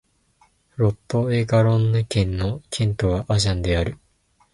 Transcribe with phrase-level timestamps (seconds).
[0.77, 3.99] ロット＝エ＝ガロンヌ県の県都はアジャンである